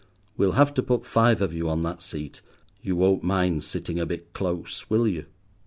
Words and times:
We'll 0.35 0.53
have 0.53 0.73
to 0.73 0.81
put 0.81 1.05
five 1.05 1.43
of 1.43 1.53
you 1.53 1.69
on 1.69 1.83
that 1.83 2.01
seat. 2.01 2.41
You 2.81 2.95
won't 2.95 3.21
mind 3.21 3.63
sitting 3.63 3.99
a 3.99 4.05
bit 4.07 4.33
close, 4.33 4.83
will 4.89 5.07
you?" 5.07 5.27